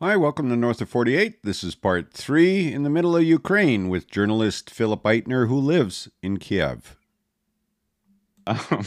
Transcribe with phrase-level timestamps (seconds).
[0.00, 1.42] Hi, welcome to North of 48.
[1.42, 6.08] This is part three in the middle of Ukraine with journalist Philip Ittner, who lives
[6.22, 6.96] in Kiev.
[8.70, 8.86] Um,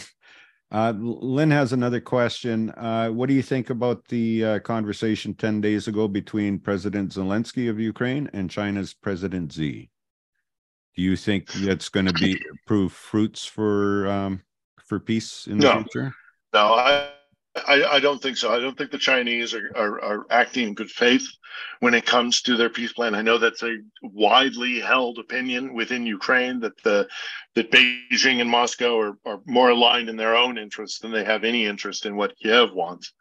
[0.71, 2.69] uh, Lynn has another question.
[2.77, 7.69] Uh, what do you think about the uh, conversation 10 days ago between President Zelensky
[7.69, 9.89] of Ukraine and China's President Xi?
[10.95, 14.43] Do you think that's going to be prove fruits for um,
[14.85, 15.73] for peace in the no.
[15.83, 16.15] future?
[16.53, 17.09] No, I
[17.55, 18.53] I, I, don't think so.
[18.53, 21.27] I don't think the Chinese are, are, are, acting in good faith
[21.81, 23.13] when it comes to their peace plan.
[23.13, 27.09] I know that's a widely held opinion within Ukraine that the
[27.55, 31.43] that Beijing and Moscow are, are more aligned in their own interests than they have
[31.43, 33.11] any interest in what Kiev wants.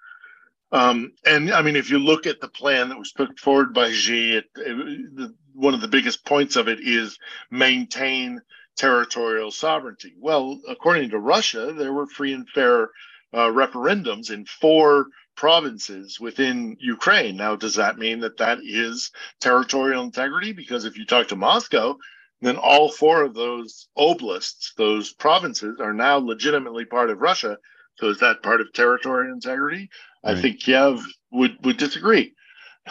[0.70, 3.90] Um, and I mean, if you look at the plan that was put forward by
[3.90, 7.18] Xi, it, it, the, one of the biggest points of it is
[7.50, 8.40] maintain
[8.76, 10.14] territorial sovereignty.
[10.16, 12.90] Well, according to Russia, there were free and fair
[13.32, 17.36] uh, referendums in four provinces within Ukraine.
[17.36, 20.52] Now, does that mean that that is territorial integrity?
[20.52, 21.96] Because if you talk to Moscow,
[22.40, 27.58] then all four of those oblasts, those provinces, are now legitimately part of Russia.
[27.96, 29.90] So is that part of territorial integrity?
[30.24, 30.36] Right.
[30.36, 32.34] I think Kiev would would disagree.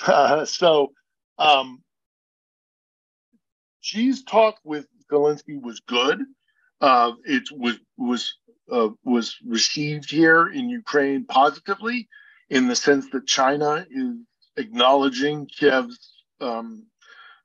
[0.05, 0.91] Uh, so,
[1.37, 1.83] um,
[3.81, 6.19] Xi's talk with Zelensky was good.
[6.81, 8.35] Uh, it was was
[8.71, 12.07] uh, was received here in Ukraine positively,
[12.49, 14.15] in the sense that China is
[14.57, 16.85] acknowledging Kiev's um,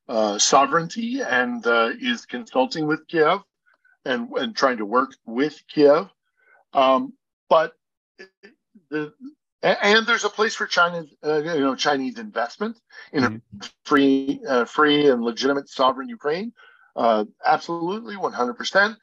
[0.09, 3.41] uh, sovereignty and uh, is consulting with Kiev
[4.05, 6.09] and, and trying to work with Kiev.
[6.73, 7.15] Um,
[7.49, 7.73] but
[8.91, 9.13] the
[9.65, 12.79] and there's a place for China's, uh, you know, Chinese investment
[13.15, 13.61] in a mm-hmm.
[13.85, 16.53] free, uh, free and legitimate sovereign Ukraine.
[16.95, 18.97] Uh, absolutely, 100%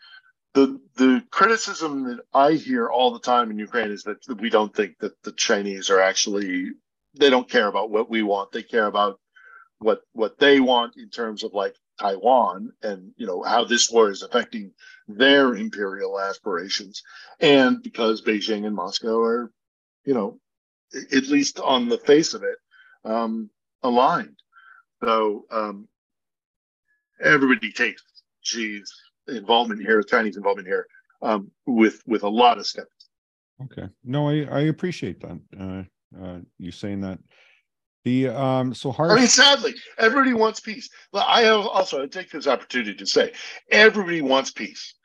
[0.55, 4.75] the the criticism that I hear all the time in Ukraine is that we don't
[4.75, 6.71] think that the Chinese are actually
[7.15, 8.53] they don't care about what we want.
[8.53, 9.19] They care about
[9.79, 14.09] what what they want in terms of like Taiwan and you know how this war
[14.11, 14.73] is affecting
[15.07, 17.03] their imperial aspirations.
[17.39, 19.51] And because Beijing and Moscow are,
[20.05, 20.39] you know,
[20.95, 22.57] at least on the face of it,
[23.05, 23.49] um,
[23.83, 24.37] aligned.
[25.03, 25.87] So um,
[27.23, 28.03] everybody takes
[28.43, 28.93] Xi's
[29.31, 30.87] involvement here, Chinese involvement here,
[31.21, 33.09] um, with with a lot of skepticism.
[33.63, 35.39] Okay, no, I I appreciate that.
[35.59, 37.19] Uh, uh, you saying that.
[38.03, 39.11] The um so hard.
[39.11, 40.89] I mean, sadly, everybody wants peace.
[41.11, 43.33] But I have also I take this opportunity to say,
[43.69, 44.95] everybody wants peace.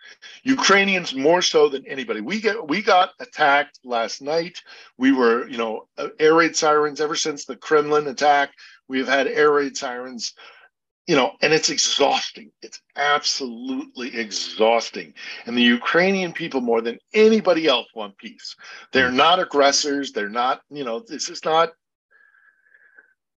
[0.45, 2.21] Ukrainians more so than anybody.
[2.21, 4.63] We get we got attacked last night.
[4.97, 5.89] We were, you know,
[6.19, 8.53] air raid sirens ever since the Kremlin attack.
[8.89, 10.35] We have had air raid sirens
[11.07, 12.51] you know, and it's exhausting.
[12.63, 15.15] It's absolutely exhausting.
[15.47, 18.57] And the Ukrainian people, more than anybody else, want peace.
[18.93, 19.17] They're hmm.
[19.17, 20.13] not aggressors.
[20.13, 21.71] They're not, you know, this is not,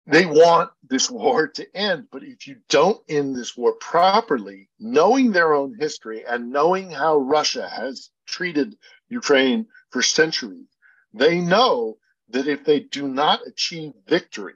[0.05, 2.07] they want this war to end.
[2.09, 7.17] But if you don't end this war properly, knowing their own history and knowing how
[7.17, 8.77] Russia has treated
[9.09, 10.67] Ukraine for centuries,
[11.13, 11.97] they know
[12.29, 14.53] that if they do not achieve victory,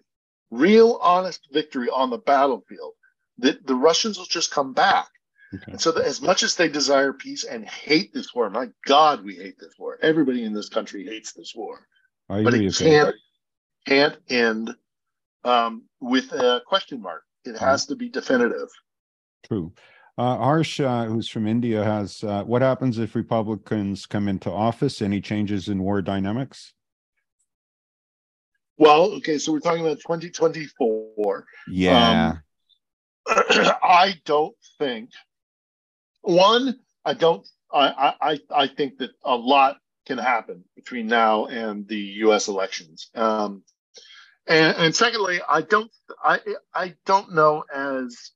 [0.50, 2.94] real honest victory on the battlefield,
[3.38, 5.08] the, the Russians will just come back.
[5.53, 5.74] Okay.
[5.74, 9.24] And so, that as much as they desire peace and hate this war, my God,
[9.24, 9.97] we hate this war.
[10.02, 11.88] Everybody in this country hates this war,
[12.30, 13.16] I but it can't
[13.86, 14.74] can't end
[15.44, 17.24] um, with a question mark.
[17.44, 18.70] It has to be definitive.
[19.44, 19.74] True.
[20.18, 25.02] Uh, Harsh, uh, who's from India, has uh, what happens if Republicans come into office?
[25.02, 26.74] Any changes in war dynamics?
[28.78, 31.46] Well, okay, so we're talking about 2024.
[31.70, 32.30] Yeah.
[32.30, 32.44] Um,
[33.28, 35.12] I don't think
[36.22, 36.80] one.
[37.06, 37.48] I don't.
[37.74, 42.48] I, I I think that a lot can happen between now and the U.S.
[42.48, 43.09] elections.
[43.16, 43.64] Um,
[44.48, 45.92] and, and secondly, I don't.
[46.24, 46.40] I
[46.74, 48.32] I don't know as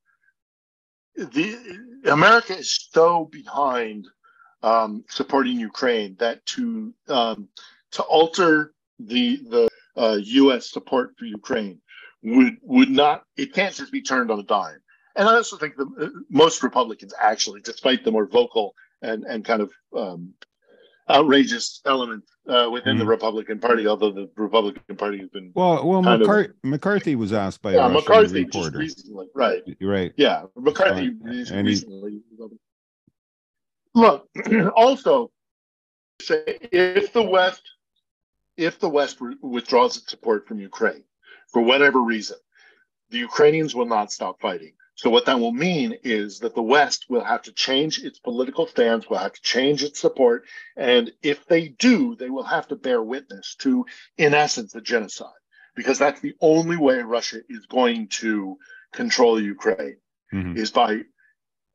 [1.17, 1.57] the
[2.05, 4.07] America is so behind
[4.63, 7.49] um, supporting Ukraine that to um,
[7.91, 10.71] to alter the the uh, U.S.
[10.71, 11.81] support for Ukraine
[12.25, 14.79] would would not it can't just be turned on a dime.
[15.15, 19.45] And I also think that uh, most Republicans actually, despite the more vocal and and
[19.45, 20.33] kind of um,
[21.09, 22.99] outrageous element uh, within mm.
[22.99, 23.09] the mm-hmm.
[23.09, 25.87] Republican Party, although the Republican Party has been well.
[25.87, 28.79] Well, McCar- of, McCarthy was asked by yeah, a McCarthy reporter.
[28.79, 29.61] recently, right?
[29.81, 30.13] Right.
[30.17, 32.21] Yeah, McCarthy uh, recently.
[33.93, 34.27] Look,
[34.75, 35.31] also,
[36.21, 37.61] say if the West,
[38.57, 41.03] if the West withdraws its support from Ukraine,
[41.51, 42.37] for whatever reason,
[43.09, 44.73] the Ukrainians will not stop fighting.
[44.97, 48.65] So, what that will mean is that the West will have to change its political
[48.65, 50.45] stance, will have to change its support.
[50.77, 53.85] And if they do, they will have to bear witness to,
[54.17, 55.31] in essence, a genocide.
[55.75, 58.57] because that's the only way Russia is going to
[58.93, 59.97] control Ukraine
[60.31, 60.55] Mhm.
[60.55, 61.01] is by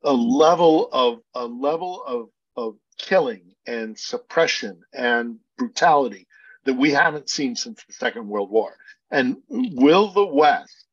[0.03, 6.27] a level of a level of of killing and suppression and brutality
[6.65, 8.75] that we haven't seen since the Second World War.
[9.11, 10.85] And will the West,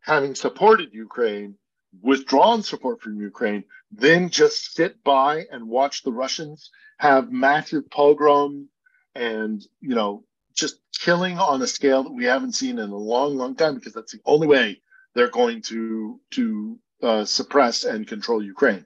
[0.00, 1.56] having supported Ukraine,
[2.02, 8.68] withdrawn support from Ukraine, then just sit by and watch the Russians have massive pogroms
[9.14, 10.22] and you know
[10.54, 13.94] just killing on a scale that we haven't seen in a long, long time because
[13.94, 14.80] that's the only way
[15.14, 18.84] they're going to to uh, suppress and control Ukraine.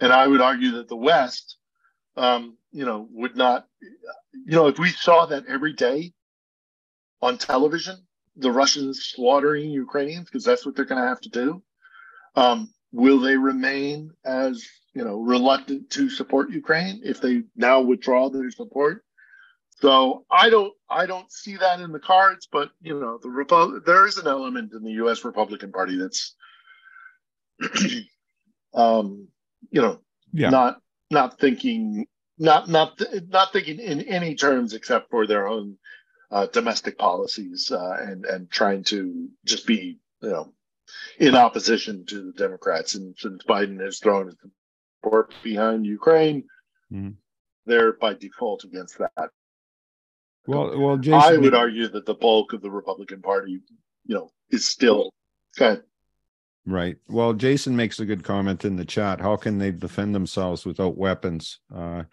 [0.00, 1.56] And I would argue that the West,
[2.16, 3.66] um, you know, would not,
[4.32, 6.12] you know, if we saw that every day
[7.24, 7.96] on television,
[8.36, 11.62] the Russians slaughtering Ukrainians because that's what they're going to have to do.
[12.36, 18.28] Um, will they remain as you know reluctant to support Ukraine if they now withdraw
[18.28, 19.04] their support?
[19.80, 23.82] So I don't I don't see that in the cards, but you know the Repo-
[23.84, 25.24] there is an element in the U.S.
[25.24, 26.34] Republican Party that's
[28.74, 29.28] um,
[29.70, 30.00] you know
[30.32, 30.50] Yeah.
[30.50, 30.80] not
[31.10, 32.06] not thinking
[32.38, 35.78] not not not thinking in any terms except for their own
[36.30, 40.52] uh, domestic policies uh, and and trying to just be you know
[41.18, 42.94] in opposition to the Democrats.
[42.94, 44.36] And since Biden has thrown his
[45.02, 46.44] support behind Ukraine,
[46.92, 47.16] Mhm.
[47.66, 49.30] they're by default against that.
[50.46, 53.60] Well, well, Jason, I would argue that the bulk of the Republican Party,
[54.04, 55.12] you know, is still
[55.56, 55.84] kind of
[56.66, 56.96] Right.
[57.08, 59.20] Well, Jason makes a good comment in the chat.
[59.20, 61.60] How can they defend themselves without weapons?
[61.74, 62.04] Uh,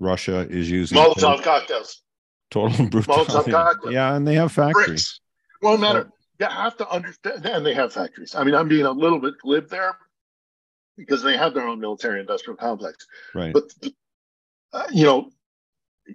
[0.00, 2.02] Russia is using Molotov cocktails,
[2.50, 3.50] total brutality.
[3.50, 3.94] cocktails.
[3.94, 4.86] Yeah, and they have factories.
[4.86, 5.20] bricks.
[5.62, 6.10] Won't matter.
[6.40, 8.34] You have to understand, and they have factories.
[8.34, 9.96] I mean, I'm being a little bit glib there
[10.96, 13.06] because they have their own military industrial complex.
[13.34, 13.52] Right.
[13.52, 13.72] But
[14.72, 15.30] uh, you know,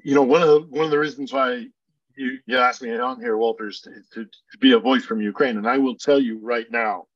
[0.03, 1.67] you know, one of the one of the reasons why
[2.15, 5.57] you, you asked me on here, Walters, to, to, to be a voice from Ukraine,
[5.57, 7.07] and I will tell you right now,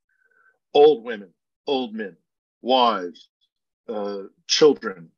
[0.73, 1.33] old women,
[1.67, 2.15] old men,
[2.61, 3.27] wives,
[3.89, 5.09] uh, children,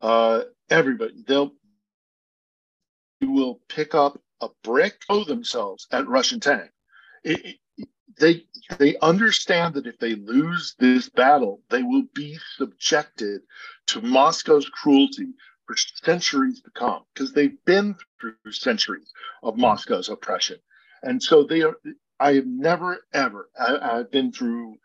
[0.00, 1.52] uh, everybody, they'll
[3.20, 6.70] you will pick up a brick, throw themselves at Russian tank.
[7.24, 7.56] It, it-
[8.20, 8.44] they
[8.78, 13.42] they understand that if they lose this battle, they will be subjected
[13.88, 15.28] to Moscow's cruelty
[15.66, 19.12] for centuries to come because they've been through centuries
[19.42, 20.58] of Moscow's oppression,
[21.02, 21.76] and so they are.
[22.18, 23.50] I have never ever.
[23.58, 24.76] I, I've been through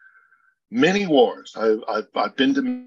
[0.72, 1.54] many wars.
[1.58, 2.86] I, I've I've been to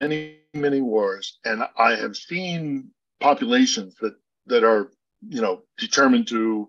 [0.00, 4.14] many many wars, and I have seen populations that
[4.46, 4.90] that are
[5.28, 6.68] you know determined to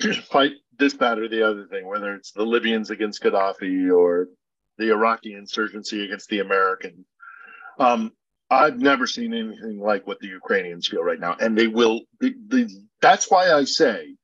[0.30, 4.28] fight this, that, or the other thing, whether it's the Libyans against Gaddafi or
[4.78, 7.06] the Iraqi insurgency against the Americans.
[7.78, 8.12] Um,
[8.50, 12.02] I've never seen anything like what the Ukrainians feel right now, and they will.
[13.00, 14.16] That's why I say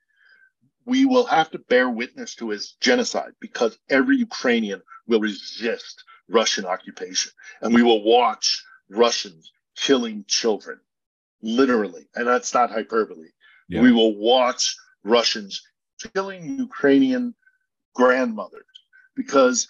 [0.84, 6.64] we will have to bear witness to his genocide because every Ukrainian will resist Russian
[6.64, 7.30] occupation,
[7.60, 10.80] and we will watch Russians killing children,
[11.42, 13.28] literally, and that's not hyperbole.
[13.68, 13.82] Yeah.
[13.82, 15.62] We will watch Russians
[16.14, 17.34] killing Ukrainian
[17.94, 18.64] grandmothers
[19.14, 19.68] because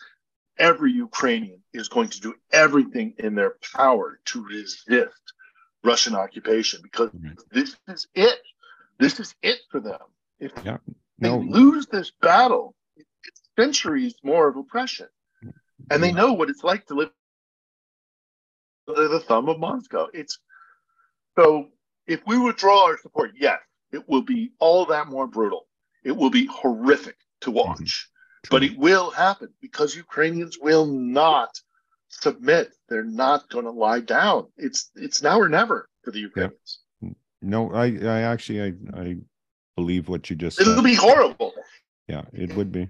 [0.58, 5.22] every Ukrainian is going to do everything in their power to resist
[5.84, 7.36] Russian occupation because Right.
[7.50, 8.38] this is it.
[8.98, 10.00] This is it for them.
[10.38, 10.78] If Yeah.
[11.18, 11.38] they No.
[11.38, 15.08] lose this battle, it's centuries more of oppression.
[15.90, 17.10] And they know what it's like to live
[18.88, 20.08] under the thumb of Moscow.
[20.12, 20.38] It's
[21.36, 21.68] so
[22.06, 23.58] if we withdraw our support, yes,
[23.92, 25.66] it will be all that more brutal.
[26.04, 27.58] It will be horrific to mm-hmm.
[27.58, 28.10] watch,
[28.50, 31.50] but it will happen because Ukrainians will not
[32.08, 32.72] submit.
[32.88, 34.48] They're not going to lie down.
[34.56, 36.80] It's it's now or never for the Ukrainians.
[37.40, 39.16] no, I, I actually, I, I
[39.76, 40.84] believe what you just It'll said.
[40.84, 41.54] be horrible.
[42.08, 42.88] Yeah, it would be.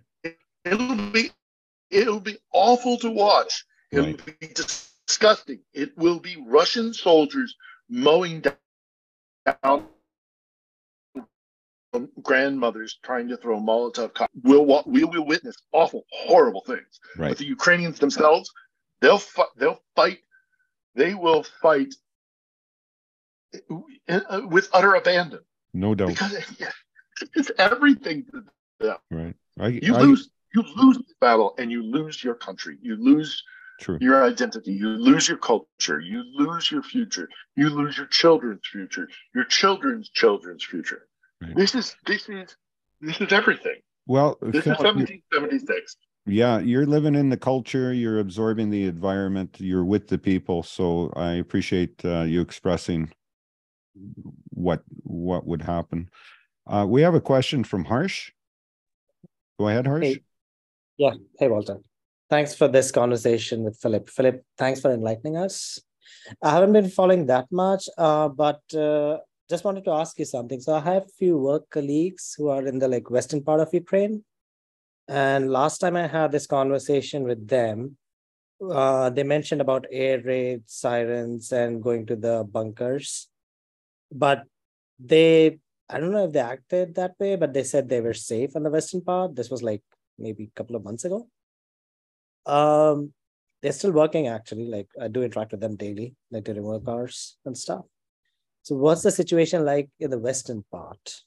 [0.65, 1.31] It'll be
[1.93, 3.65] it'll be awful to watch.
[3.93, 4.41] It'll Right.
[4.41, 5.61] be disgusting.
[5.73, 7.55] It will be Russian soldiers
[7.89, 8.43] mowing
[9.63, 9.89] down
[12.23, 14.15] grandmothers trying to throw Molotov.
[14.15, 17.01] Co- we'll we will witness awful, horrible things.
[17.19, 17.29] Right.
[17.29, 18.51] But the Ukrainians themselves,
[19.01, 20.21] they'll fi- they'll fight.
[20.95, 21.95] They will fight
[24.09, 25.41] uh, with utter abandon
[25.75, 26.09] No doubt.
[26.09, 26.35] because
[27.35, 28.45] it's everything to
[28.81, 28.97] them.
[29.11, 29.37] Right.
[29.61, 32.79] I, You I, lose you lose the battle and you lose your country.
[32.83, 33.43] You lose
[33.81, 33.99] True.
[34.01, 34.73] your identity.
[34.73, 36.01] You lose your culture.
[36.01, 37.29] You lose your future.
[37.57, 39.09] You lose your children's future.
[39.35, 41.07] Your children's children's future.
[41.41, 41.57] Right.
[41.57, 42.57] This is this is
[43.01, 43.81] this is everything.
[44.07, 45.97] Well, This Phil, is 1776.
[46.27, 50.63] yeah, you're living in the culture, you're absorbing the environment, you're with the people.
[50.63, 53.11] So I appreciate uh, you expressing
[54.51, 56.11] what what would happen.
[56.67, 58.33] Uh, we have a question from Harsh.
[59.59, 60.05] Go ahead, Harsh.
[60.05, 60.23] Hey.
[60.99, 61.13] Yeah.
[61.39, 61.79] Hey, Walter.
[62.29, 64.09] Thanks for this conversation with Philip.
[64.09, 65.81] Philip, thanks for enlightening us.
[66.43, 69.19] I haven't been following that much, uh, but uh,
[69.49, 70.61] just wanted to ask you something.
[70.61, 73.73] So I have a few work colleagues who are in the like western part of
[73.73, 74.25] Ukraine,
[75.09, 77.97] and last time I had this conversation with them,
[78.71, 83.29] uh, they mentioned about air raid sirens, and going to the bunkers.
[84.11, 84.45] But
[84.99, 85.59] they,
[85.89, 88.63] I don't know if they acted that way, but they said they were safe on
[88.63, 89.35] the western part.
[89.35, 89.83] This was like
[90.23, 91.29] maybe a couple of months ago.
[92.47, 93.13] Um,
[93.63, 94.67] they're still working actually.
[94.67, 97.85] Like I do interact with them daily, like to remove cars and stuff.
[98.63, 101.23] So, what's the situation like in the western part?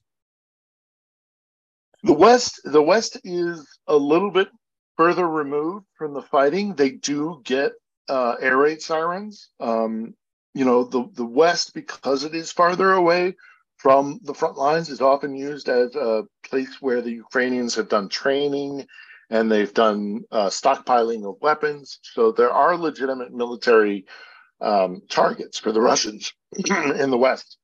[2.03, 4.49] The west, the west is a little bit
[4.95, 6.75] further removed from the fighting.
[6.75, 7.73] They do get
[8.07, 9.49] uh, air raid sirens.
[9.59, 10.13] Um,
[10.53, 13.35] you know, the the west because it is farther away
[13.85, 18.09] from the front lines is often used as a place where the Ukrainians have done
[18.09, 18.83] training
[19.29, 21.99] and they've done uh, stockpiling of weapons.
[22.01, 24.05] So there are legitimate military
[24.59, 27.59] um, targets for the Russians in the West.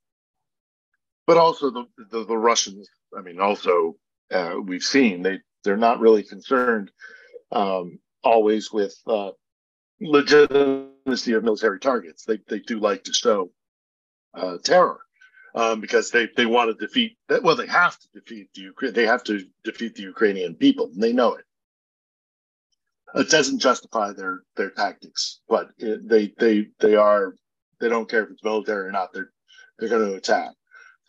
[1.25, 2.87] But also the, the, the Russians,
[3.17, 3.95] I mean, also
[4.31, 6.91] uh, we've seen they they're not really concerned
[7.51, 9.31] um, always with uh,
[9.99, 12.25] legitimacy of military targets.
[12.25, 13.49] They they do like to show
[14.35, 14.99] uh, terror
[15.55, 17.17] um, because they they want to defeat.
[17.43, 18.93] Well, they have to defeat the Ukraine.
[18.93, 20.87] They have to defeat the Ukrainian people.
[20.93, 21.45] And they know it.
[23.15, 27.35] It doesn't justify their their tactics, but it, they they they are
[27.79, 29.13] they don't care if it's military or not.
[29.13, 29.31] They're
[29.79, 30.51] they're going to attack.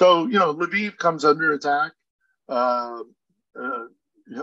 [0.01, 1.93] So you know, Lviv comes under attack.
[2.49, 3.03] Uh,
[3.59, 3.85] uh,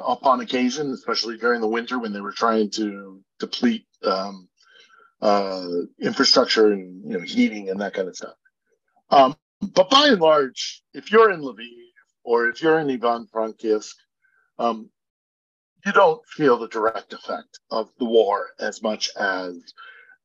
[0.06, 4.48] upon occasion, especially during the winter when they were trying to deplete um,
[5.22, 5.66] uh,
[6.02, 8.36] infrastructure and you know heating and that kind of stuff.
[9.10, 11.68] Um, but by and large, if you're in Lviv
[12.24, 13.96] or if you're in Ivano-Frankivsk,
[14.58, 14.90] um,
[15.86, 19.74] you don't feel the direct effect of the war as much as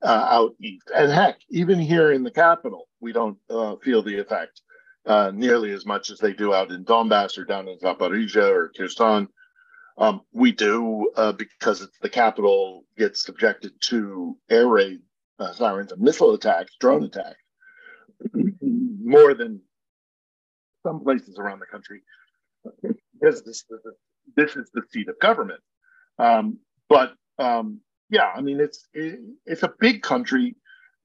[0.03, 0.91] uh, out east.
[0.95, 4.61] And heck, even here in the capital, we don't uh, feel the effect
[5.07, 8.73] uh, nearly as much as they do out in Donbass or down in Zaporizhia or
[8.77, 9.29] Kherson.
[9.97, 15.01] Um, we do uh, because it's the capital gets subjected to air raid
[15.39, 17.39] uh, sirens and missile attacks, drone attacks,
[19.15, 19.61] more than
[20.85, 22.03] some places around the country
[22.83, 23.65] because this,
[24.37, 25.61] this is the seat of government.
[26.19, 27.81] Um, but um,
[28.11, 30.57] yeah, I mean it's it, it's a big country,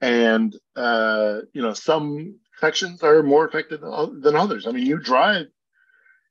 [0.01, 4.67] and uh, you know some sections are more affected than others.
[4.67, 5.47] I mean, you drive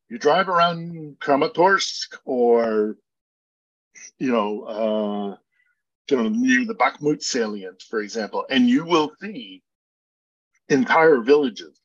[0.08, 2.96] you drive around Kramatorsk or
[4.18, 5.36] you know uh,
[6.10, 9.62] you know near the Bakhmut salient, for example, and you will see
[10.68, 11.80] entire villages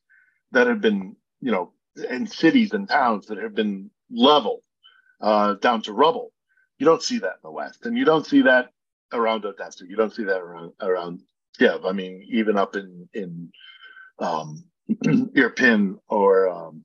[0.52, 1.72] that have been you know
[2.08, 4.62] and cities and towns that have been leveled
[5.20, 6.32] uh, down to rubble.
[6.78, 8.70] You don't see that in the West, and you don't see that
[9.12, 9.84] around Odessa.
[9.86, 11.20] You don't see that around around
[11.58, 11.84] Kiev.
[11.84, 13.50] I mean, even up in in
[14.18, 16.84] um, Irpin or um,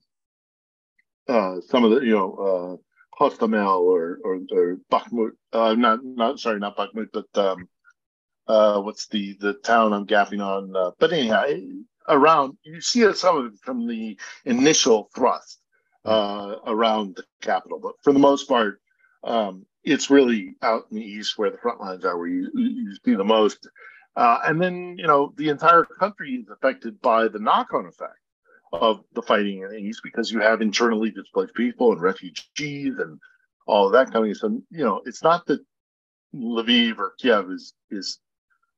[1.28, 2.80] uh, some of the you know
[3.20, 5.32] uh, Hostomel or or, or Bakhmut.
[5.52, 7.68] Uh, not not sorry, not Bakhmut, but um,
[8.50, 10.76] uh, what's the the town I'm gapping on?
[10.76, 11.46] Uh, but anyhow,
[12.08, 15.62] around you see some of it from the initial thrust
[16.04, 18.82] uh, around the capital, but for the most part,
[19.24, 22.96] um, it's really out in the east where the front lines are, where you, you
[23.06, 23.70] see the most.
[24.16, 28.18] Uh, and then, you know, the entire country is affected by the knock-on effect
[28.74, 33.20] of the fighting in the east because you have internally displaced people and refugees and
[33.68, 34.34] all of that coming.
[34.34, 35.60] So you know, it's not that
[36.36, 38.20] Lviv or Kiev is is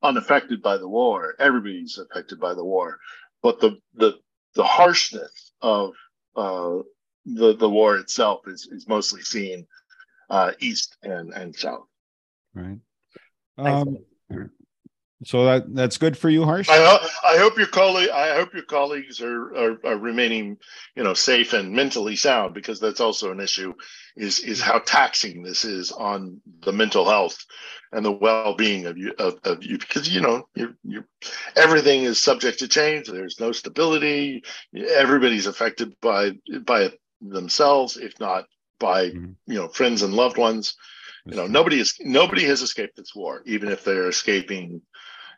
[0.04, 1.36] unaffected by the war.
[1.40, 2.98] Everybody's affected by the war,
[3.42, 4.20] but the the
[4.56, 5.94] the harshness of
[6.36, 6.80] uh,
[7.26, 9.68] the the war itself is is mostly seen
[10.30, 11.88] uh, east and and south.
[12.54, 12.80] Right.
[13.58, 13.98] Um,
[15.24, 16.68] so that that's good for you, Harsh.
[16.70, 20.58] I, I hope your colleague, I hope your colleagues are, are, are remaining,
[20.96, 23.74] you know, safe and mentally sound because that's also an issue.
[24.16, 27.38] Is is how taxing this is on the mental health
[27.92, 31.04] and the well being of you of, of you because you know you you
[31.56, 33.08] everything is subject to change.
[33.08, 34.44] There's no stability.
[34.76, 36.32] Everybody's affected by
[36.66, 38.46] by it themselves, if not
[38.80, 39.32] by mm-hmm.
[39.46, 40.76] you know friends and loved ones.
[41.26, 44.82] You know, nobody is nobody has escaped this war, even if they're escaping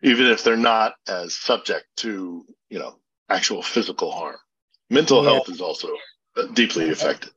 [0.04, 2.96] even if they're not as subject to you know
[3.30, 4.36] actual physical harm
[4.90, 5.32] mental yeah.
[5.32, 5.90] health is also
[6.54, 7.32] deeply affected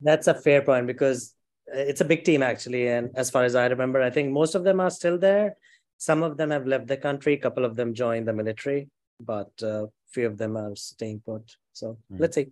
[0.00, 1.34] that's a fair point because
[1.66, 4.64] it's a big team actually and as far as i remember i think most of
[4.64, 5.56] them are still there
[5.98, 8.88] some of them have left the country a couple of them joined the military
[9.20, 11.56] but uh, few of them are staying put.
[11.72, 12.20] So right.
[12.20, 12.48] let's see.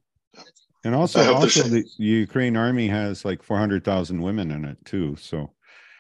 [0.85, 5.17] And also, also the, the Ukraine army has like 400,000 women in it too.
[5.17, 5.51] So,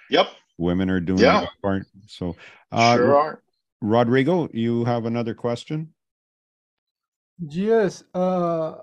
[0.08, 1.46] yep, women are doing yeah.
[1.62, 1.86] part.
[2.06, 2.36] So,
[2.70, 3.42] uh, sure are.
[3.80, 5.94] Rodrigo, you have another question?
[7.38, 8.02] Yes.
[8.12, 8.78] Uh,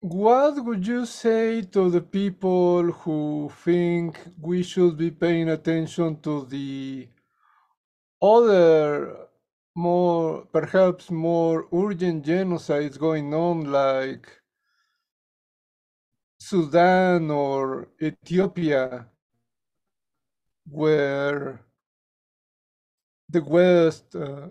[0.00, 6.44] what would you say to the people who think we should be paying attention to
[6.46, 7.08] the
[8.22, 9.26] other
[9.74, 14.28] more perhaps more urgent genocides going on like
[16.38, 19.06] Sudan or Ethiopia
[20.68, 21.60] where
[23.30, 24.48] the West uh,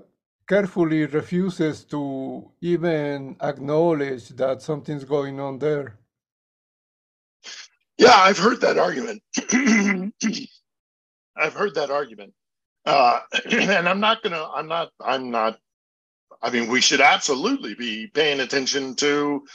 [0.48, 5.98] carefully refuses to even acknowledge that something's going on there.
[7.98, 9.24] Yeah, I've heard that argument.
[11.38, 12.34] I've heard that argument.
[12.86, 14.48] Uh, and I'm not gonna.
[14.55, 14.91] I'm not.
[15.01, 15.60] I'm not.
[16.41, 19.46] I mean, we should absolutely be paying attention to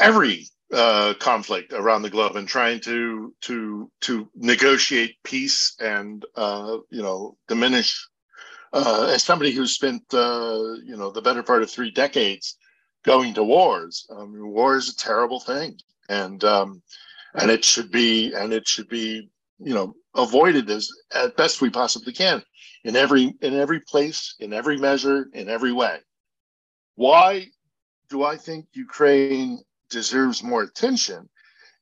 [0.00, 6.78] every uh, conflict around the globe and trying to to to negotiate peace and uh,
[6.90, 8.08] you know diminish.
[8.78, 12.58] Uh, as somebody who spent uh, you know the better part of three decades
[13.04, 15.78] going to wars, um, war is a terrible thing,
[16.10, 16.82] and um,
[17.36, 21.70] and it should be and it should be you know avoided as at best we
[21.70, 22.42] possibly can
[22.84, 25.98] in every in every place in every measure in every way.
[26.96, 27.46] Why
[28.10, 29.58] do i think ukraine
[29.90, 31.28] deserves more attention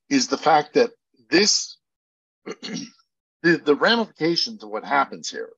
[0.09, 0.91] is the fact that
[1.29, 1.77] this
[2.45, 5.49] the, the ramifications of what happens here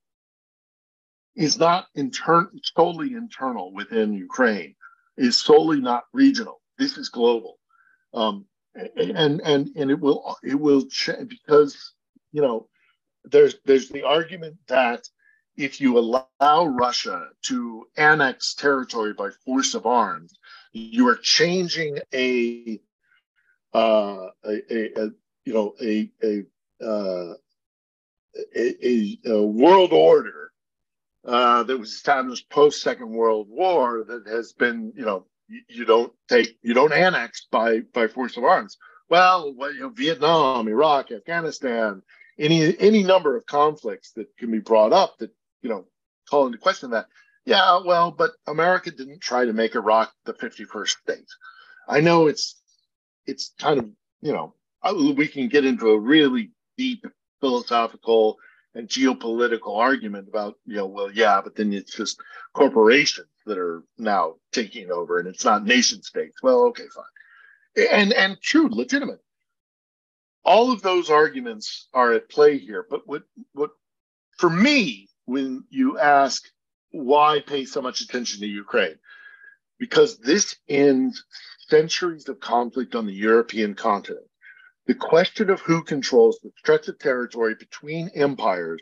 [1.38, 4.76] is not intern solely internal within ukraine
[5.18, 6.62] is solely not regional.
[6.78, 7.58] This is global.
[8.14, 11.94] Um, and and and it will it will change because
[12.32, 12.68] you know,
[13.26, 15.08] there's there's the argument that
[15.56, 20.38] if you allow Russia to annex territory by force of arms,
[20.72, 22.80] you are changing a
[23.74, 25.10] uh, a, a, a,
[25.46, 26.44] you know a a,
[26.86, 27.34] uh,
[28.56, 30.47] a, a world order
[31.28, 35.26] uh, that was established post Second World War that has been you know
[35.68, 38.78] you, don't take you don't annex by by force of arms.
[39.10, 42.02] Well, you know, Vietnam, Iraq, Afghanistan,
[42.40, 45.86] any any number of conflicts that can be brought up that you know
[46.30, 47.08] call into question that
[47.46, 51.28] yeah well but america didn't try to make iraq the 51st state
[51.88, 52.62] i know it's
[53.26, 53.90] it's kind of
[54.22, 54.54] you know
[55.16, 57.06] we can get into a really deep
[57.40, 58.38] philosophical
[58.84, 62.20] geopolitical argument about you know well yeah but then it's just
[62.54, 68.14] corporations that are now taking over and it's not nation states well okay fine and
[68.14, 69.22] and true legitimate
[70.48, 72.86] all of those arguments are at play here.
[72.90, 73.72] But what what
[74.38, 76.44] for me, when you ask
[76.92, 78.98] why pay so much attention to Ukraine,
[79.78, 81.24] because this ends
[81.68, 84.26] centuries of conflict on the European continent.
[84.88, 88.82] The question of who controls the stretch of territory between empires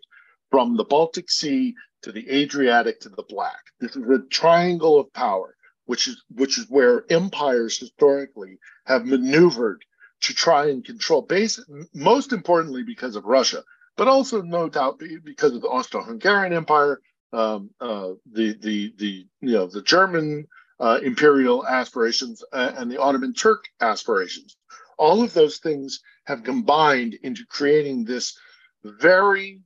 [0.52, 3.64] from the Baltic Sea to the Adriatic to the Black.
[3.80, 9.84] This is a triangle of power, which is which is where empires historically have maneuvered
[10.22, 11.60] to try and control base
[11.96, 13.64] most importantly because of Russia,
[13.98, 17.02] but also no doubt because of the Austro-Hungarian Empire,
[17.34, 20.46] um, uh, the the the you know the German
[20.80, 24.56] uh, imperial aspirations uh, and the Ottoman Turk aspirations.
[24.98, 28.38] All of those things have combined into creating this
[28.84, 29.62] very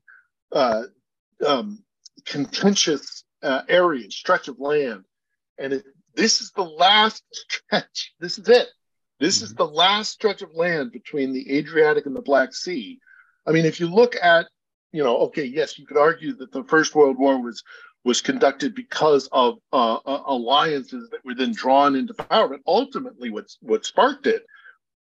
[0.52, 0.84] uh,
[1.46, 1.84] um,
[2.26, 5.04] contentious uh, area, stretch of land,
[5.58, 8.14] and it, this is the last stretch.
[8.20, 8.68] This is it
[9.20, 9.46] this mm-hmm.
[9.46, 13.00] is the last stretch of land between the Adriatic and the Black Sea.
[13.46, 14.48] I mean, if you look at,
[14.92, 17.64] you know, okay, yes, you could argue that the First World War was
[18.06, 23.30] was conducted because of uh, uh, alliances that were then drawn into power, but ultimately,
[23.30, 24.46] what what sparked it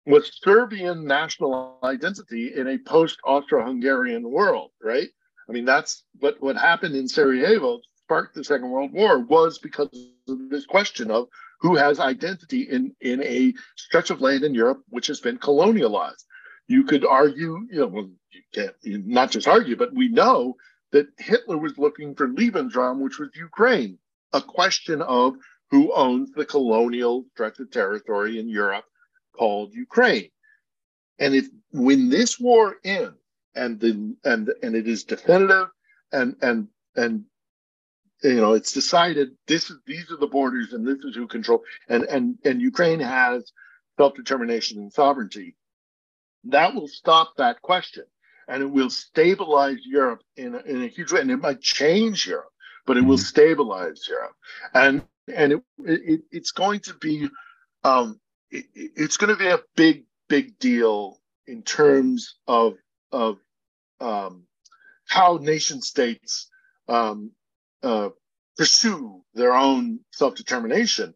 [0.05, 5.09] was Serbian national identity in a post Austro-Hungarian world, right?
[5.47, 9.89] I mean, that's what what happened in Sarajevo sparked the Second World War was because
[10.27, 11.27] of this question of
[11.59, 16.23] who has identity in, in a stretch of land in Europe which has been colonialized.
[16.67, 18.75] You could argue, you know, well, you can't
[19.07, 20.55] not just argue, but we know
[20.91, 23.97] that Hitler was looking for Lebensraum, which was Ukraine,
[24.33, 25.35] a question of
[25.69, 28.85] who owns the colonial stretch of territory in Europe
[29.31, 30.29] called Ukraine.
[31.19, 33.17] And if when this war ends
[33.55, 35.67] and the and and it is definitive
[36.11, 37.25] and and and
[38.23, 41.63] you know it's decided this is these are the borders and this is who control
[41.89, 43.51] and and and ukraine has
[43.97, 45.55] self-determination and sovereignty
[46.45, 48.05] that will stop that question.
[48.47, 51.21] And it will stabilize europe in a, in a huge way.
[51.21, 52.51] And it might change europe
[52.85, 54.35] but it will stabilize Europe,
[54.73, 57.29] and and it, it it's going to be
[57.83, 58.19] um,
[58.51, 62.75] it, it's going to be a big big deal in terms of
[63.11, 63.37] of
[63.99, 64.43] um,
[65.07, 66.49] how nation states
[66.87, 67.31] um,
[67.83, 68.09] uh,
[68.57, 71.13] pursue their own self determination,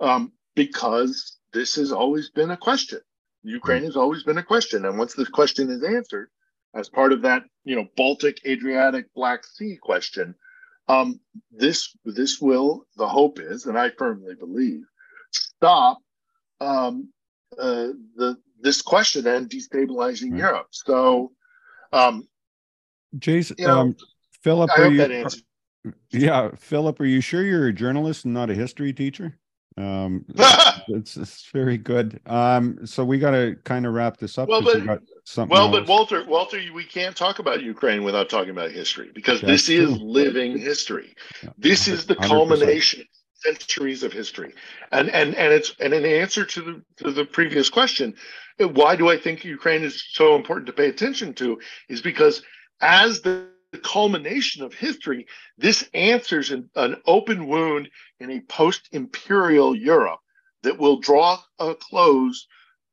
[0.00, 3.00] um, because this has always been a question.
[3.42, 6.28] Ukraine has always been a question, and once this question is answered,
[6.74, 10.34] as part of that, you know, Baltic, Adriatic, Black Sea question,
[10.88, 11.20] um,
[11.50, 14.82] this this will the hope is, and I firmly believe,
[15.30, 15.98] stop
[16.60, 17.12] um,
[17.58, 20.38] uh, the this question and destabilizing right.
[20.38, 20.66] Europe.
[20.70, 21.32] So,
[21.92, 22.26] um,
[23.18, 23.96] Jason, you know, um,
[24.42, 25.42] Philip, I hope you, that answers.
[26.10, 29.38] Yeah, Philip, are you sure you're a journalist and not a history teacher?
[29.76, 30.24] Um,
[30.88, 32.20] it's, it's very good.
[32.26, 34.48] Um, so we got to kind of wrap this up.
[34.48, 34.98] Well, but, we well,
[35.64, 35.70] else.
[35.70, 39.68] but Walter, Walter, we can't talk about Ukraine without talking about history because That's this
[39.68, 41.14] is living history.
[41.56, 42.26] This is the 100%.
[42.26, 43.04] culmination
[43.44, 44.54] centuries of history,
[44.92, 48.14] and and and it's and in answer to the to the previous question,
[48.58, 51.60] why do I think Ukraine is so important to pay attention to?
[51.88, 52.42] Is because
[52.80, 53.48] as the
[53.82, 55.26] culmination of history,
[55.58, 60.20] this answers an, an open wound in a post imperial Europe
[60.62, 62.46] that will draw a close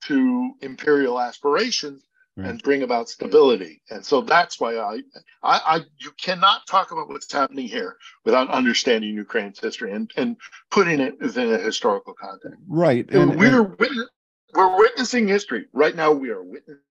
[0.03, 2.03] to imperial aspirations
[2.36, 2.50] right.
[2.50, 3.82] and bring about stability.
[3.89, 5.02] And so that's why I,
[5.43, 10.38] I, I, you cannot talk about what's happening here without understanding Ukraine's history and, and
[10.71, 12.60] putting it within a historical context.
[12.67, 13.10] Right.
[13.12, 14.10] And, we're, and, witness,
[14.54, 16.12] we're witnessing history right now.
[16.12, 16.82] We are witnessing.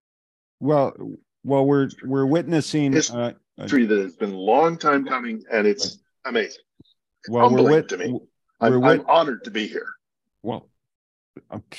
[0.61, 0.95] Well,
[1.45, 5.99] well, we're we're witnessing uh, history that has been a long time coming, and it's
[6.25, 6.63] amazing.
[7.29, 8.19] Well, we're wit- to me.
[8.61, 9.89] I'm, wit- I'm, honored to be here.
[10.43, 10.74] Well, uh,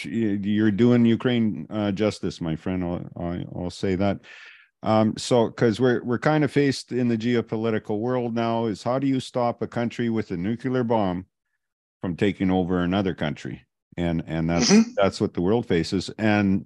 [0.04, 2.84] you're doing Ukraine uh, justice, my friend.
[2.84, 4.20] I'll, I'll say that.
[4.84, 9.00] Um, so, because we're we're kind of faced in the geopolitical world now, is how
[9.00, 11.26] do you stop a country with a nuclear bomb
[12.02, 13.66] from taking over another country?
[13.98, 14.92] And and that's mm-hmm.
[14.96, 16.12] that's what the world faces.
[16.18, 16.66] And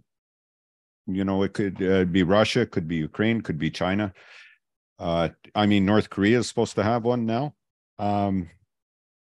[1.07, 4.13] you know, it could uh, be Russia, could be Ukraine, could be China.
[4.99, 7.55] Uh, I mean, North Korea is supposed to have one now.
[7.97, 8.49] Um,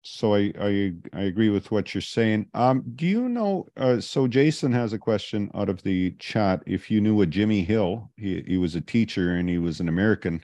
[0.03, 2.49] so I, I I agree with what you're saying.
[2.55, 3.67] Um, do you know?
[3.77, 6.63] Uh, so Jason has a question out of the chat.
[6.67, 9.89] If you knew a Jimmy Hill, he he was a teacher and he was an
[9.89, 10.43] American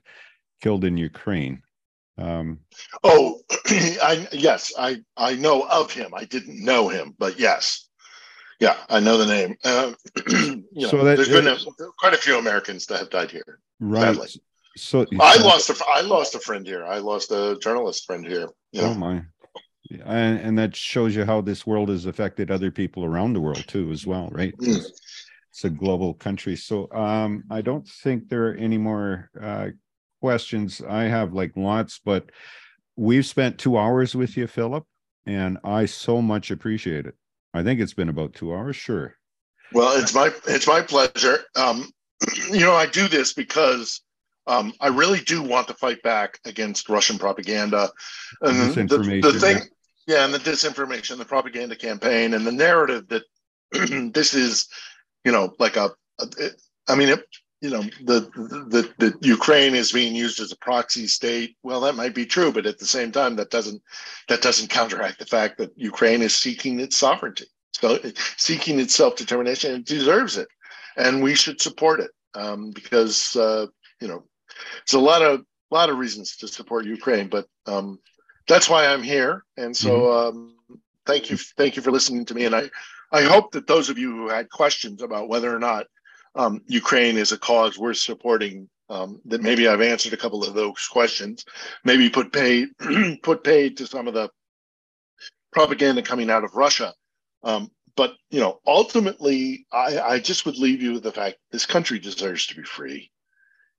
[0.62, 1.62] killed in Ukraine.
[2.16, 2.60] Um,
[3.02, 6.12] oh, I yes, I I know of him.
[6.14, 7.88] I didn't know him, but yes,
[8.60, 9.56] yeah, I know the name.
[9.64, 9.92] Uh,
[10.28, 11.58] you know, so that, there's been a,
[11.98, 13.60] quite a few Americans that have died here.
[13.80, 14.14] Right.
[14.14, 14.28] Sadly.
[14.76, 16.84] So I lost a I lost a friend here.
[16.84, 18.48] I lost a journalist friend here.
[18.72, 18.88] You know?
[18.88, 19.22] Oh my.
[19.90, 23.64] And, and that shows you how this world has affected other people around the world
[23.66, 24.56] too, as well, right?
[24.58, 24.84] Mm.
[25.50, 26.56] It's a global country.
[26.56, 29.68] So um, I don't think there are any more uh,
[30.20, 30.82] questions.
[30.86, 32.30] I have like lots, but
[32.96, 34.84] we've spent two hours with you, Philip,
[35.26, 37.14] and I so much appreciate it.
[37.54, 39.14] I think it's been about two hours, sure.
[39.72, 41.40] Well, it's my it's my pleasure.
[41.56, 41.90] Um,
[42.50, 44.02] you know, I do this because
[44.46, 47.90] um, I really do want to fight back against Russian propaganda
[48.40, 49.58] and the, the thing.
[50.08, 53.24] Yeah, and the disinformation, the propaganda campaign, and the narrative that
[54.14, 54.66] this is,
[55.24, 55.90] you know, like a.
[56.18, 56.26] a
[56.88, 57.22] I mean, it,
[57.60, 58.20] you know, the,
[58.70, 61.56] the the Ukraine is being used as a proxy state.
[61.62, 63.82] Well, that might be true, but at the same time, that doesn't
[64.28, 67.98] that doesn't counteract the fact that Ukraine is seeking its sovereignty, so
[68.38, 69.74] seeking its self determination.
[69.74, 70.48] It deserves it,
[70.96, 73.66] and we should support it um, because uh,
[74.00, 74.24] you know
[74.80, 75.40] it's a lot of
[75.70, 77.98] a lot of reasons to support Ukraine, but um,
[78.48, 79.44] that's why I'm here.
[79.56, 80.38] And so, mm-hmm.
[80.38, 80.56] um,
[81.06, 82.46] thank you, thank you for listening to me.
[82.46, 82.70] And I,
[83.12, 85.86] I hope that those of you who had questions about whether or not
[86.34, 90.54] um, Ukraine is a cause worth supporting, um, that maybe I've answered a couple of
[90.54, 91.44] those questions.
[91.84, 92.68] Maybe put paid
[93.22, 94.30] put paid to some of the
[95.52, 96.94] propaganda coming out of Russia.
[97.42, 101.66] Um, but you know, ultimately, I, I just would leave you with the fact this
[101.66, 103.10] country deserves to be free.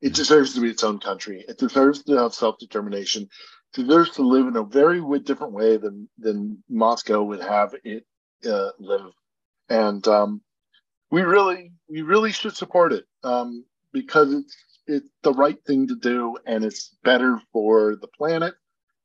[0.02, 1.44] It deserves to be its own country.
[1.48, 3.30] It deserves to have self determination.
[3.74, 8.06] Deserves to live in a very different way than than Moscow would have it
[8.50, 9.12] uh, live.
[9.70, 10.42] And um,
[11.12, 14.56] we really, we really should support it um, because it's
[14.88, 18.56] it's the right thing to do, and it's better for the planet.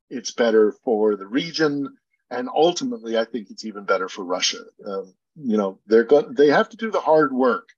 [0.09, 1.95] It's better for the region,
[2.31, 4.63] and ultimately, I think it's even better for Russia.
[4.85, 7.69] Um, you know, they're going they have to do the hard work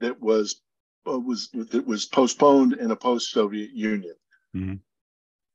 [0.00, 0.60] that was
[1.06, 4.14] uh, was that was postponed in a post-Soviet Union.
[4.54, 4.74] Mm-hmm.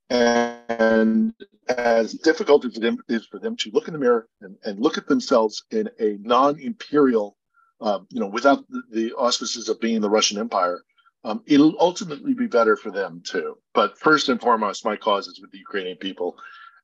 [0.10, 1.34] And
[1.68, 4.98] as difficult as it is for them to look in the mirror and, and look
[4.98, 7.38] at themselves in a non-imperial,
[7.82, 10.82] uh, you know, without the, the, auspices of being the Russian Empire,
[11.24, 13.58] um, it'll ultimately be better for them too.
[13.74, 16.36] But first and foremost, my cause is with the Ukrainian people,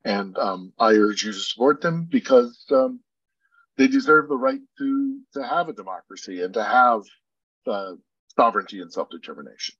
[0.04, 3.00] and um, I urge you to support them because um,
[3.78, 7.02] they deserve the right to to have a democracy and to have
[7.66, 7.94] uh,
[8.36, 9.76] sovereignty and self determination.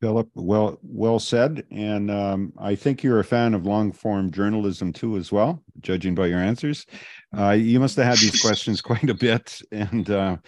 [0.00, 1.64] Philip, well, well said.
[1.70, 6.14] And um, I think you're a fan of long form journalism too, as well, judging
[6.14, 6.86] by your answers.
[7.36, 10.38] Uh, you must have had these questions quite a bit, and uh,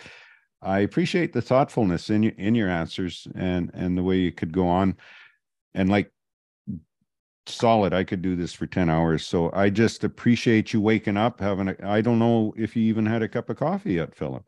[0.62, 4.52] I appreciate the thoughtfulness in your in your answers and and the way you could
[4.52, 4.96] go on.
[5.74, 6.10] And like
[7.46, 9.26] solid, I could do this for ten hours.
[9.26, 11.76] So I just appreciate you waking up, having a.
[11.82, 14.44] I don't know if you even had a cup of coffee yet, Philip.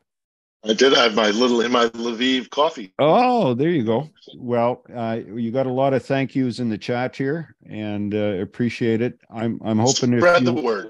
[0.67, 2.91] I did have my little in my Lviv coffee.
[2.97, 4.09] Oh, there you go.
[4.37, 8.41] Well, uh, you got a lot of thank yous in the chat here, and uh,
[8.41, 9.19] appreciate it.
[9.29, 10.89] I'm I'm hoping to spread you, the word.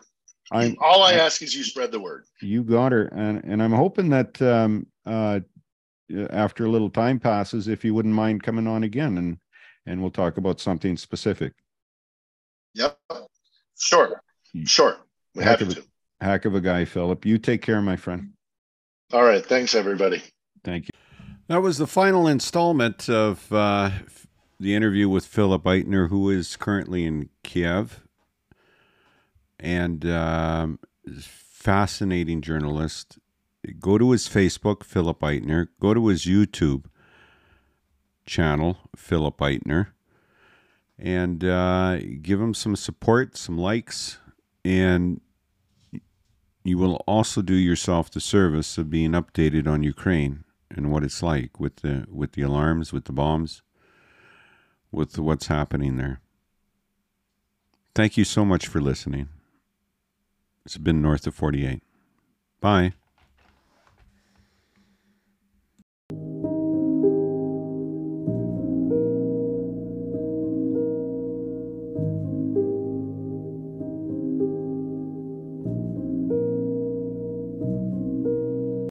[0.52, 2.26] I'm, All I ask is you spread the word.
[2.42, 5.42] You got her, and and I'm hoping that um, uh,
[6.30, 9.38] after a little time passes, if you wouldn't mind coming on again, and
[9.86, 11.54] and we'll talk about something specific.
[12.76, 12.98] Yep.
[13.78, 14.22] Sure.
[14.66, 14.98] Sure.
[15.34, 15.84] We have of a- to.
[16.22, 17.26] Heck of a guy, Philip.
[17.26, 18.32] You take care, my friend.
[19.14, 19.46] All right.
[19.46, 20.24] Thanks, everybody.
[20.64, 21.00] Thank you.
[21.48, 23.92] That was the final installment of uh,
[24.60, 28.02] the interview with Philip Ittner, who is currently in Kiev
[29.60, 30.80] and um,
[31.20, 33.20] fascinating journalist.
[33.80, 35.68] Go to his Facebook, Philip Ittner.
[35.80, 36.86] Go to his YouTube
[38.26, 39.88] channel, Philip Ittner,
[40.98, 44.20] and uh, give him some support, some likes,
[44.64, 45.22] and
[46.66, 51.22] you will also do yourself the service of being updated on Ukraine and what it's
[51.22, 53.62] like with the with the alarms, with the bombs,
[54.92, 56.20] with what's happening there.
[57.94, 59.30] Thank you so much for listening.
[60.66, 61.84] It's been north of 48.
[62.60, 62.94] Bye.